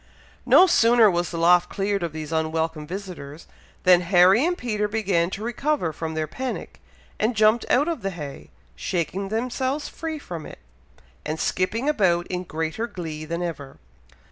No 0.47 0.65
sooner 0.65 1.11
was 1.11 1.29
the 1.29 1.37
loft 1.37 1.69
cleared 1.69 2.01
of 2.01 2.11
these 2.11 2.31
unwelcome 2.31 2.87
visitors, 2.87 3.45
than 3.83 4.01
Harry 4.01 4.43
and 4.43 4.57
Peter 4.57 4.87
began 4.87 5.29
to 5.29 5.43
recover 5.43 5.93
from 5.93 6.15
their 6.15 6.25
panic, 6.25 6.81
and 7.19 7.35
jumped 7.35 7.67
out 7.69 7.87
of 7.87 8.01
the 8.01 8.09
hay, 8.09 8.49
shaking 8.75 9.29
themselves 9.29 9.87
free 9.87 10.17
from 10.17 10.47
it, 10.47 10.57
and 11.23 11.39
skipping 11.39 11.87
about 11.87 12.25
in 12.31 12.45
greater 12.45 12.87
glee 12.87 13.25
than 13.25 13.43
ever. 13.43 13.77